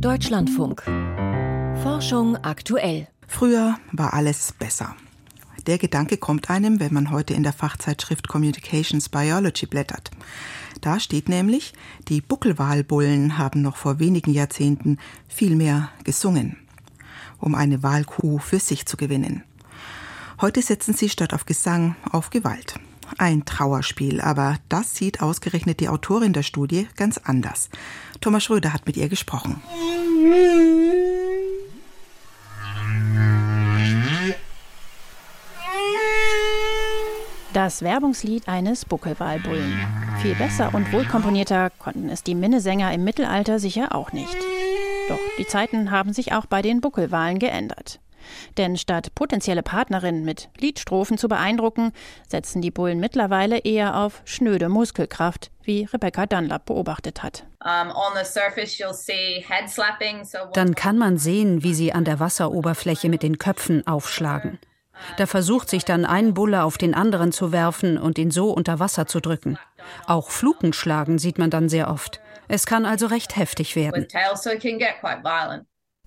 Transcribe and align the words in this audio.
Deutschlandfunk. 0.00 0.82
Forschung 1.82 2.36
aktuell. 2.36 3.08
Früher 3.26 3.78
war 3.92 4.12
alles 4.12 4.52
besser. 4.52 4.94
Der 5.66 5.78
Gedanke 5.78 6.18
kommt 6.18 6.50
einem, 6.50 6.80
wenn 6.80 6.92
man 6.92 7.10
heute 7.10 7.32
in 7.32 7.42
der 7.42 7.54
Fachzeitschrift 7.54 8.28
Communications 8.28 9.08
Biology 9.08 9.66
blättert. 9.66 10.10
Da 10.82 11.00
steht 11.00 11.28
nämlich, 11.28 11.72
die 12.08 12.20
Buckelwalbullen 12.20 13.38
haben 13.38 13.62
noch 13.62 13.76
vor 13.76 13.98
wenigen 13.98 14.32
Jahrzehnten 14.32 14.98
viel 15.28 15.56
mehr 15.56 15.88
gesungen, 16.04 16.58
um 17.38 17.54
eine 17.54 17.82
Wahlkuh 17.82 18.38
für 18.38 18.60
sich 18.60 18.84
zu 18.84 18.98
gewinnen. 18.98 19.44
Heute 20.40 20.60
setzen 20.60 20.92
sie 20.92 21.08
statt 21.08 21.32
auf 21.32 21.46
Gesang 21.46 21.96
auf 22.12 22.28
Gewalt. 22.28 22.78
Ein 23.18 23.44
Trauerspiel, 23.46 24.20
aber 24.20 24.56
das 24.68 24.94
sieht 24.94 25.22
ausgerechnet 25.22 25.80
die 25.80 25.88
Autorin 25.88 26.34
der 26.34 26.42
Studie 26.42 26.86
ganz 26.96 27.18
anders. 27.18 27.70
Thomas 28.20 28.44
Schröder 28.44 28.72
hat 28.72 28.86
mit 28.86 28.96
ihr 28.96 29.08
gesprochen. 29.08 29.62
Das 37.54 37.80
Werbungslied 37.80 38.48
eines 38.48 38.84
Buckelwalbullen. 38.84 39.80
Viel 40.20 40.34
besser 40.34 40.74
und 40.74 40.92
wohlkomponierter 40.92 41.70
konnten 41.70 42.10
es 42.10 42.22
die 42.22 42.34
Minnesänger 42.34 42.92
im 42.92 43.02
Mittelalter 43.02 43.58
sicher 43.58 43.94
auch 43.94 44.12
nicht. 44.12 44.36
Doch 45.08 45.18
die 45.38 45.46
Zeiten 45.46 45.90
haben 45.90 46.12
sich 46.12 46.34
auch 46.34 46.44
bei 46.44 46.60
den 46.60 46.82
Buckelwalen 46.82 47.38
geändert. 47.38 47.98
Denn 48.56 48.76
statt 48.76 49.14
potenzielle 49.14 49.62
Partnerinnen 49.62 50.24
mit 50.24 50.48
Liedstrophen 50.58 51.18
zu 51.18 51.28
beeindrucken, 51.28 51.92
setzen 52.28 52.62
die 52.62 52.70
Bullen 52.70 53.00
mittlerweile 53.00 53.58
eher 53.58 53.96
auf 53.96 54.22
schnöde 54.24 54.68
Muskelkraft, 54.68 55.50
wie 55.62 55.84
Rebecca 55.84 56.26
Dunlap 56.26 56.66
beobachtet 56.66 57.22
hat. 57.22 57.44
Dann 60.54 60.74
kann 60.74 60.98
man 60.98 61.18
sehen, 61.18 61.62
wie 61.62 61.74
sie 61.74 61.92
an 61.92 62.04
der 62.04 62.20
Wasseroberfläche 62.20 63.08
mit 63.08 63.22
den 63.22 63.38
Köpfen 63.38 63.86
aufschlagen. 63.86 64.58
Da 65.16 65.26
versucht 65.26 65.68
sich 65.68 65.84
dann 65.84 66.04
ein 66.04 66.34
Bulle 66.34 66.62
auf 66.62 66.78
den 66.78 66.94
anderen 66.94 67.32
zu 67.32 67.52
werfen 67.52 67.98
und 67.98 68.18
ihn 68.18 68.30
so 68.30 68.50
unter 68.50 68.78
Wasser 68.78 69.06
zu 69.06 69.20
drücken. 69.20 69.58
Auch 70.06 70.30
Fluken 70.30 70.72
schlagen 70.72 71.18
sieht 71.18 71.38
man 71.38 71.50
dann 71.50 71.68
sehr 71.68 71.90
oft. 71.90 72.20
Es 72.48 72.66
kann 72.66 72.86
also 72.86 73.06
recht 73.06 73.36
heftig 73.36 73.76
werden. 73.76 74.06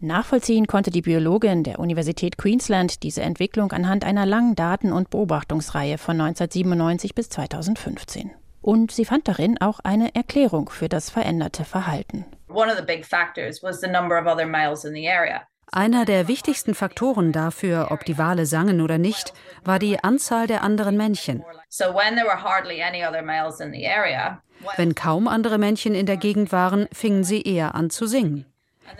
Nachvollziehen 0.00 0.68
konnte 0.68 0.92
die 0.92 1.02
Biologin 1.02 1.64
der 1.64 1.80
Universität 1.80 2.38
Queensland 2.38 3.02
diese 3.02 3.22
Entwicklung 3.22 3.72
anhand 3.72 4.04
einer 4.04 4.26
langen 4.26 4.54
Daten- 4.54 4.92
und 4.92 5.10
Beobachtungsreihe 5.10 5.98
von 5.98 6.20
1997 6.20 7.16
bis 7.16 7.28
2015. 7.30 8.30
Und 8.62 8.92
sie 8.92 9.04
fand 9.04 9.26
darin 9.26 9.60
auch 9.60 9.80
eine 9.80 10.14
Erklärung 10.14 10.68
für 10.68 10.88
das 10.88 11.10
veränderte 11.10 11.64
Verhalten. 11.64 12.26
Einer 15.70 16.04
der 16.04 16.28
wichtigsten 16.28 16.74
Faktoren 16.74 17.32
dafür, 17.32 17.88
ob 17.90 18.04
die 18.04 18.18
Wale 18.18 18.46
sangen 18.46 18.80
oder 18.80 18.98
nicht, 18.98 19.34
war 19.64 19.78
die 19.78 20.02
Anzahl 20.02 20.46
der 20.46 20.62
anderen 20.62 20.96
Männchen. 20.96 21.44
Wenn 24.76 24.94
kaum 24.94 25.28
andere 25.28 25.58
Männchen 25.58 25.94
in 25.94 26.06
der 26.06 26.16
Gegend 26.16 26.52
waren, 26.52 26.88
fingen 26.92 27.24
sie 27.24 27.42
eher 27.42 27.74
an 27.74 27.90
zu 27.90 28.06
singen. 28.06 28.46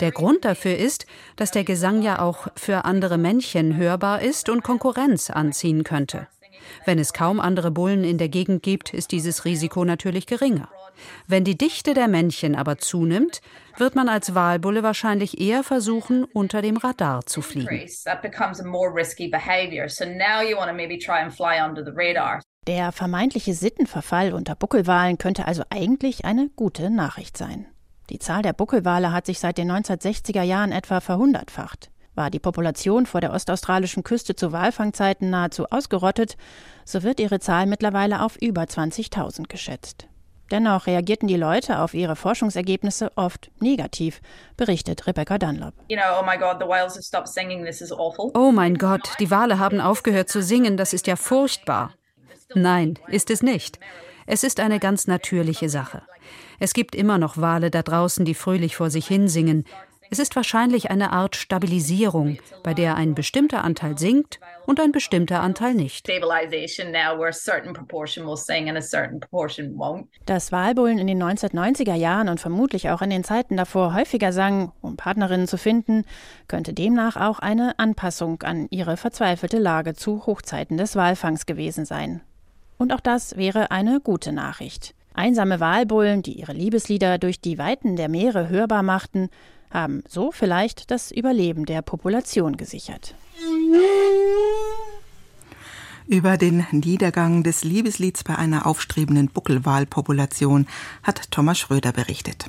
Der 0.01 0.13
Grund 0.13 0.45
dafür 0.45 0.77
ist, 0.77 1.07
dass 1.37 1.51
der 1.51 1.65
Gesang 1.65 2.03
ja 2.03 2.21
auch 2.21 2.49
für 2.57 2.85
andere 2.85 3.19
Männchen 3.19 3.77
hörbar 3.77 4.23
ist 4.23 4.49
und 4.49 4.63
Konkurrenz 4.63 5.31
anziehen 5.31 5.85
könnte. 5.85 6.29
Wenn 6.85 6.99
es 6.99 7.13
kaum 7.13 7.41
andere 7.41 7.71
Bullen 7.71 8.05
in 8.05 8.19
der 8.19 8.29
Gegend 8.29 8.63
gibt, 8.63 8.95
ist 8.95 9.13
dieses 9.13 9.45
Risiko 9.45 9.85
natürlich 9.85 10.27
geringer. 10.27 10.69
Wenn 11.27 11.45
die 11.45 11.57
Dichte 11.57 11.95
der 11.95 12.09
Männchen 12.09 12.55
aber 12.55 12.79
zunimmt, 12.79 13.41
wird 13.77 13.95
man 13.95 14.09
als 14.09 14.35
Walbulle 14.35 14.83
wahrscheinlich 14.83 15.41
eher 15.41 15.63
versuchen, 15.63 16.25
unter 16.25 16.63
dem 16.63 16.77
Radar 16.77 17.25
zu 17.27 17.41
fliegen. 17.43 17.87
Der 22.67 22.93
vermeintliche 22.93 23.55
Sittenverfall 23.55 24.35
unter 24.35 24.55
Buckelwalen 24.55 25.19
könnte 25.19 25.47
also 25.47 25.63
eigentlich 25.71 26.25
eine 26.25 26.51
gute 26.55 26.91
Nachricht 26.91 27.37
sein. 27.37 27.67
Die 28.11 28.19
Zahl 28.19 28.43
der 28.43 28.55
Buckelwale 28.55 29.13
hat 29.13 29.27
sich 29.27 29.39
seit 29.39 29.59
den 29.59 29.71
1960er 29.71 30.43
Jahren 30.43 30.73
etwa 30.73 31.01
verhundertfacht. 31.01 31.91
War 32.15 32.31
die 32.31 32.39
Population 32.39 33.07
vor 33.07 33.21
der 33.21 33.33
ostaustralischen 33.33 34.03
Küste 34.03 34.35
zu 34.35 34.51
Walfangzeiten 34.51 35.31
nahezu 35.31 35.67
ausgerottet, 35.67 36.37
so 36.85 37.03
wird 37.03 37.21
ihre 37.21 37.39
Zahl 37.39 37.67
mittlerweile 37.67 38.23
auf 38.23 38.37
über 38.41 38.63
20.000 38.63 39.47
geschätzt. 39.49 40.09
Dennoch 40.51 40.87
reagierten 40.87 41.29
die 41.29 41.37
Leute 41.37 41.79
auf 41.81 41.93
ihre 41.93 42.17
Forschungsergebnisse 42.17 43.13
oft 43.17 43.51
negativ, 43.61 44.23
berichtet 44.57 45.07
Rebecca 45.07 45.37
Dunlop. 45.37 45.75
Oh 48.35 48.51
mein 48.51 48.79
Gott, 48.79 49.11
die 49.21 49.31
Wale 49.31 49.59
haben 49.59 49.81
aufgehört 49.81 50.31
zu 50.31 50.43
singen, 50.43 50.79
das 50.79 50.95
ist 50.95 51.07
ja 51.07 51.17
furchtbar. 51.17 51.93
Nein, 52.55 52.99
ist 53.09 53.29
es 53.31 53.43
nicht. 53.43 53.79
Es 54.31 54.45
ist 54.45 54.61
eine 54.61 54.79
ganz 54.79 55.07
natürliche 55.07 55.71
Sache. 55.71 56.03
Es 56.59 56.75
gibt 56.75 56.95
immer 56.95 57.17
noch 57.17 57.39
Wale 57.39 57.71
da 57.71 57.83
draußen, 57.83 58.27
die 58.27 58.35
fröhlich 58.35 58.77
vor 58.77 58.91
sich 58.91 59.07
hinsingen. 59.07 59.65
Es 60.11 60.19
ist 60.19 60.37
wahrscheinlich 60.37 60.91
eine 60.91 61.13
Art 61.13 61.35
Stabilisierung, 61.35 62.37
bei 62.63 62.75
der 62.75 62.97
ein 62.97 63.15
bestimmter 63.15 63.65
Anteil 63.65 63.97
singt 63.97 64.39
und 64.67 64.81
ein 64.81 64.93
bestimmter 64.93 65.41
Anteil 65.41 65.73
nicht. 65.73 66.07
Dass 70.27 70.53
Walbullen 70.53 70.99
in 70.99 71.07
den 71.07 71.23
1990er 71.23 71.95
Jahren 71.95 72.29
und 72.29 72.39
vermutlich 72.39 72.91
auch 72.91 73.01
in 73.01 73.09
den 73.09 73.25
Zeiten 73.25 73.57
davor 73.57 73.95
häufiger 73.95 74.35
sangen, 74.35 74.73
um 74.83 74.99
Partnerinnen 74.99 75.47
zu 75.47 75.57
finden, 75.57 76.05
könnte 76.49 76.75
demnach 76.75 77.17
auch 77.17 77.39
eine 77.39 77.79
Anpassung 77.79 78.43
an 78.43 78.67
ihre 78.69 78.99
verzweifelte 78.99 79.59
Lage 79.59 79.95
zu 79.95 80.27
Hochzeiten 80.27 80.77
des 80.77 80.97
Walfangs 80.97 81.47
gewesen 81.47 81.87
sein. 81.87 82.21
Und 82.79 82.93
auch 82.93 83.01
das 83.01 83.37
wäre 83.37 83.71
eine 83.71 84.01
gute 84.01 84.33
Nachricht. 84.33 84.95
Einsame 85.13 85.59
Walbullen, 85.59 86.23
die 86.23 86.39
ihre 86.39 86.53
Liebeslieder 86.53 87.19
durch 87.19 87.41
die 87.41 87.59
Weiten 87.59 87.97
der 87.97 88.09
Meere 88.09 88.49
hörbar 88.49 88.85
machten, 88.85 89.29
haben 89.71 90.03
so 90.09 90.31
vielleicht 90.31 90.91
das 90.91 91.11
Überleben 91.11 91.67
der 91.67 91.83
Population 91.83 92.57
gesichert. 92.57 93.15
Über 96.07 96.39
den 96.39 96.67
Niedergang 96.71 97.43
des 97.43 97.65
Liebeslieds 97.65 98.25
bei 98.25 98.37
einer 98.37 98.67
aufstrebenden 98.67 99.29
Buckelwalpopulation 99.29 100.67
hat 101.03 101.31
Thomas 101.31 101.59
Schröder 101.59 101.93
berichtet. 101.93 102.47